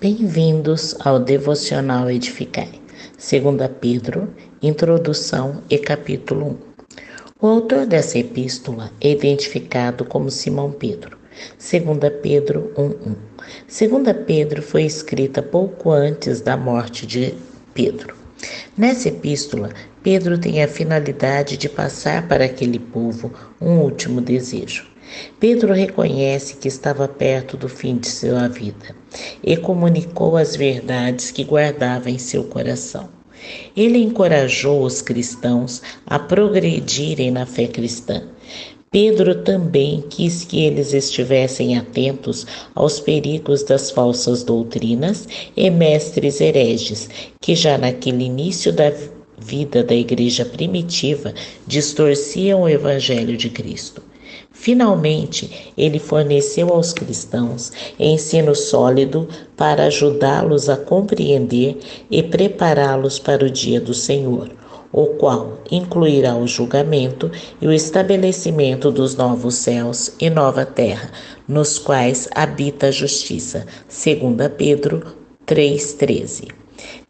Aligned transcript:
Bem-vindos 0.00 0.96
ao 1.00 1.20
Devocional 1.20 2.10
Edificai, 2.10 2.70
2 3.18 3.70
Pedro, 3.78 4.32
Introdução 4.62 5.62
e 5.68 5.76
Capítulo 5.76 6.46
1. 6.46 6.56
O 7.38 7.46
autor 7.46 7.84
dessa 7.84 8.18
epístola 8.18 8.90
é 8.98 9.10
identificado 9.10 10.06
como 10.06 10.30
Simão 10.30 10.72
Pedro, 10.72 11.18
2 11.58 12.14
Pedro 12.22 12.72
1.1. 12.78 14.00
2 14.02 14.24
Pedro 14.26 14.62
foi 14.62 14.84
escrita 14.84 15.42
pouco 15.42 15.90
antes 15.90 16.40
da 16.40 16.56
morte 16.56 17.06
de 17.06 17.34
Pedro. 17.74 18.16
Nessa 18.78 19.08
epístola, 19.08 19.68
Pedro 20.02 20.38
tem 20.38 20.62
a 20.62 20.68
finalidade 20.68 21.58
de 21.58 21.68
passar 21.68 22.26
para 22.26 22.46
aquele 22.46 22.78
povo 22.78 23.30
um 23.60 23.80
último 23.80 24.22
desejo 24.22 24.90
Pedro 25.38 25.72
reconhece 25.72 26.56
que 26.56 26.68
estava 26.68 27.08
perto 27.08 27.56
do 27.56 27.68
fim 27.68 27.96
de 27.96 28.08
sua 28.08 28.48
vida 28.48 28.94
e 29.42 29.56
comunicou 29.56 30.36
as 30.36 30.54
verdades 30.54 31.30
que 31.30 31.44
guardava 31.44 32.10
em 32.10 32.18
seu 32.18 32.44
coração. 32.44 33.08
Ele 33.76 33.98
encorajou 33.98 34.82
os 34.82 35.00
cristãos 35.00 35.82
a 36.06 36.18
progredirem 36.18 37.30
na 37.30 37.46
fé 37.46 37.66
cristã. 37.66 38.22
Pedro 38.90 39.44
também 39.44 40.02
quis 40.10 40.44
que 40.44 40.64
eles 40.64 40.92
estivessem 40.92 41.78
atentos 41.78 42.44
aos 42.74 42.98
perigos 42.98 43.62
das 43.62 43.90
falsas 43.90 44.42
doutrinas 44.42 45.28
e 45.56 45.70
mestres 45.70 46.40
hereges, 46.40 47.08
que 47.40 47.54
já 47.54 47.78
naquele 47.78 48.24
início 48.24 48.72
da 48.72 48.92
vida 49.38 49.84
da 49.84 49.94
igreja 49.94 50.44
primitiva 50.44 51.32
distorciam 51.66 52.62
o 52.62 52.68
evangelho 52.68 53.36
de 53.36 53.48
Cristo. 53.48 54.09
Finalmente, 54.60 55.72
ele 55.74 55.98
forneceu 55.98 56.68
aos 56.68 56.92
cristãos 56.92 57.72
ensino 57.98 58.54
sólido 58.54 59.26
para 59.56 59.84
ajudá-los 59.84 60.68
a 60.68 60.76
compreender 60.76 61.78
e 62.10 62.22
prepará-los 62.22 63.18
para 63.18 63.46
o 63.46 63.48
dia 63.48 63.80
do 63.80 63.94
Senhor, 63.94 64.50
o 64.92 65.06
qual 65.16 65.60
incluirá 65.70 66.36
o 66.36 66.46
julgamento 66.46 67.30
e 67.58 67.66
o 67.66 67.72
estabelecimento 67.72 68.92
dos 68.92 69.16
novos 69.16 69.54
céus 69.54 70.12
e 70.20 70.28
nova 70.28 70.66
terra, 70.66 71.10
nos 71.48 71.78
quais 71.78 72.28
habita 72.34 72.88
a 72.88 72.90
justiça, 72.90 73.64
segundo 73.88 74.46
Pedro 74.50 75.16
3:13. 75.46 76.48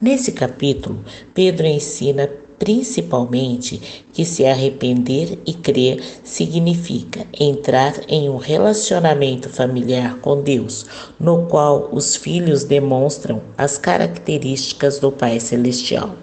Nesse 0.00 0.30
capítulo, 0.30 1.04
Pedro 1.34 1.66
ensina 1.66 2.30
principalmente 2.60 4.04
que 4.12 4.22
se 4.22 4.44
arrepender 4.44 5.38
e 5.46 5.54
crer 5.54 5.98
significa 6.22 7.26
entrar 7.40 7.94
em 8.06 8.28
um 8.28 8.36
relacionamento 8.36 9.48
familiar 9.48 10.18
com 10.18 10.42
Deus, 10.42 10.84
no 11.18 11.46
qual 11.46 11.88
os 11.90 12.14
filhos 12.14 12.62
demonstram 12.62 13.40
as 13.56 13.78
características 13.78 14.98
do 14.98 15.10
Pai 15.10 15.40
Celestial. 15.40 16.14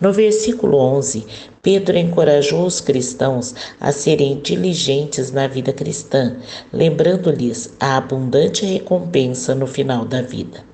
No 0.00 0.10
versículo 0.10 0.78
11, 0.78 1.26
Pedro 1.60 1.98
encorajou 1.98 2.64
os 2.64 2.80
cristãos 2.80 3.54
a 3.78 3.92
serem 3.92 4.40
diligentes 4.40 5.30
na 5.30 5.46
vida 5.46 5.72
cristã, 5.72 6.36
lembrando-lhes 6.72 7.74
a 7.78 7.98
abundante 7.98 8.64
recompensa 8.64 9.54
no 9.54 9.66
final 9.66 10.06
da 10.06 10.22
vida, 10.22 10.64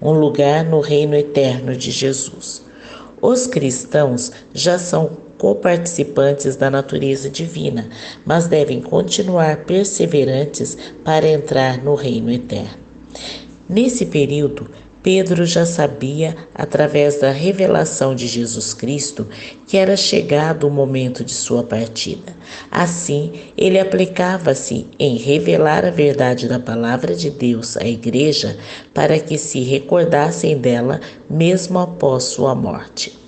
um 0.00 0.12
lugar 0.12 0.62
no 0.62 0.80
reino 0.80 1.14
eterno 1.14 1.74
de 1.74 1.90
Jesus. 1.90 2.70
Os 3.22 3.46
cristãos 3.46 4.32
já 4.52 4.80
são 4.80 5.16
coparticipantes 5.38 6.56
da 6.56 6.68
natureza 6.68 7.30
divina, 7.30 7.88
mas 8.26 8.48
devem 8.48 8.80
continuar 8.80 9.58
perseverantes 9.58 10.76
para 11.04 11.28
entrar 11.28 11.78
no 11.82 11.94
reino 11.94 12.32
eterno. 12.32 12.82
Nesse 13.68 14.06
período, 14.06 14.68
Pedro 15.02 15.44
já 15.44 15.66
sabia, 15.66 16.36
através 16.54 17.18
da 17.18 17.32
revelação 17.32 18.14
de 18.14 18.28
Jesus 18.28 18.72
Cristo, 18.72 19.26
que 19.66 19.76
era 19.76 19.96
chegado 19.96 20.68
o 20.68 20.70
momento 20.70 21.24
de 21.24 21.32
sua 21.32 21.64
partida. 21.64 22.36
Assim, 22.70 23.32
ele 23.58 23.80
aplicava-se 23.80 24.86
em 24.96 25.16
revelar 25.16 25.84
a 25.84 25.90
verdade 25.90 26.46
da 26.46 26.60
palavra 26.60 27.16
de 27.16 27.30
Deus 27.30 27.76
à 27.76 27.84
igreja 27.84 28.56
para 28.94 29.18
que 29.18 29.36
se 29.36 29.60
recordassem 29.60 30.56
dela 30.56 31.00
mesmo 31.28 31.80
após 31.80 32.22
sua 32.24 32.54
morte. 32.54 33.21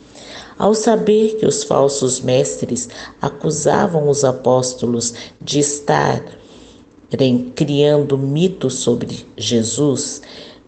Ao 0.59 0.75
saber 0.75 1.37
que 1.37 1.47
os 1.47 1.65
falsos 1.65 2.21
mestres 2.21 2.89
acusavam 3.21 4.09
os 4.09 4.25
apóstolos 4.25 5.15
de 5.41 5.59
estarem 5.59 6.31
criando 7.55 8.17
mitos 8.17 8.75
sobre 8.75 9.27
Jesus, 9.37 10.23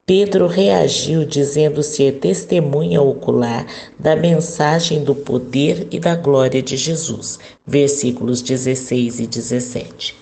Pedro 0.07 0.47
reagiu 0.47 1.25
dizendo 1.25 1.83
ser 1.83 2.21
testemunha 2.21 3.03
ocular 3.03 3.67
da 3.99 4.15
mensagem 4.15 5.03
do 5.03 5.17
poder 5.17 5.89
e 5.91 5.99
da 5.99 6.15
glória 6.15 6.63
de 6.63 6.77
Jesus. 6.77 7.41
Versículos 7.67 8.41
16 8.41 9.19
e 9.19 9.27
17. 9.27 10.15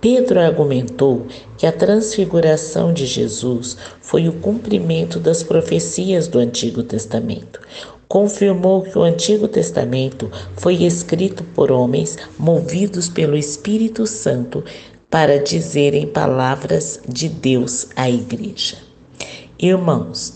Pedro 0.00 0.38
argumentou 0.38 1.26
que 1.56 1.66
a 1.66 1.72
transfiguração 1.72 2.92
de 2.92 3.06
Jesus 3.06 3.76
foi 4.00 4.28
o 4.28 4.34
cumprimento 4.34 5.18
das 5.18 5.42
profecias 5.42 6.28
do 6.28 6.38
Antigo 6.38 6.82
Testamento. 6.82 7.60
Confirmou 8.08 8.82
que 8.82 8.96
o 8.96 9.02
Antigo 9.02 9.46
Testamento 9.46 10.30
foi 10.56 10.82
escrito 10.84 11.44
por 11.54 11.70
homens 11.70 12.16
movidos 12.38 13.08
pelo 13.08 13.36
Espírito 13.36 14.06
Santo 14.06 14.64
para 15.10 15.38
dizerem 15.38 16.06
palavras 16.06 17.00
de 17.06 17.28
Deus 17.28 17.88
à 17.94 18.08
igreja. 18.08 18.78
Irmãos, 19.58 20.34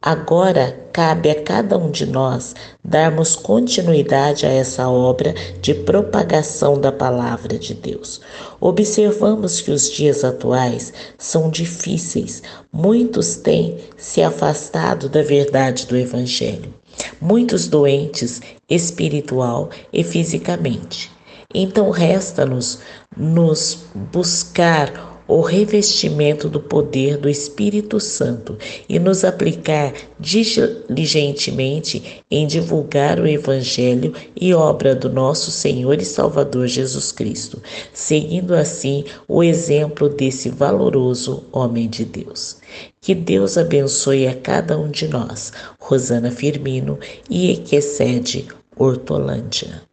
agora 0.00 0.88
cabe 0.92 1.30
a 1.30 1.42
cada 1.42 1.76
um 1.76 1.90
de 1.90 2.06
nós 2.06 2.54
darmos 2.84 3.34
continuidade 3.36 4.46
a 4.46 4.48
essa 4.48 4.88
obra 4.88 5.34
de 5.60 5.74
propagação 5.74 6.80
da 6.80 6.92
palavra 6.92 7.58
de 7.58 7.74
Deus. 7.74 8.20
Observamos 8.60 9.60
que 9.60 9.70
os 9.70 9.90
dias 9.90 10.24
atuais 10.24 10.92
são 11.16 11.50
difíceis, 11.50 12.42
muitos 12.72 13.36
têm 13.36 13.78
se 13.96 14.22
afastado 14.22 15.08
da 15.08 15.22
verdade 15.22 15.86
do 15.86 15.96
Evangelho, 15.96 16.72
muitos 17.20 17.66
doentes 17.66 18.40
espiritual 18.68 19.70
e 19.92 20.04
fisicamente. 20.04 21.10
Então 21.54 21.90
resta-nos 21.90 22.80
nos 23.16 23.78
buscar 24.12 25.17
o 25.28 25.42
revestimento 25.42 26.48
do 26.48 26.58
poder 26.58 27.18
do 27.18 27.28
Espírito 27.28 28.00
Santo 28.00 28.56
e 28.88 28.98
nos 28.98 29.24
aplicar 29.24 29.92
diligentemente 30.18 32.24
em 32.30 32.46
divulgar 32.46 33.20
o 33.20 33.26
Evangelho 33.26 34.14
e 34.34 34.54
obra 34.54 34.94
do 34.94 35.10
nosso 35.10 35.50
Senhor 35.50 36.00
e 36.00 36.04
Salvador 36.04 36.66
Jesus 36.66 37.12
Cristo, 37.12 37.62
seguindo 37.92 38.54
assim 38.54 39.04
o 39.28 39.44
exemplo 39.44 40.08
desse 40.08 40.48
valoroso 40.48 41.44
homem 41.52 41.86
de 41.86 42.06
Deus. 42.06 42.56
Que 43.00 43.14
Deus 43.14 43.58
abençoe 43.58 44.26
a 44.26 44.34
cada 44.34 44.78
um 44.78 44.90
de 44.90 45.08
nós. 45.08 45.52
Rosana 45.78 46.30
Firmino 46.30 46.98
e 47.28 47.52
Equecede 47.52 48.46
Hortolândia. 48.76 49.87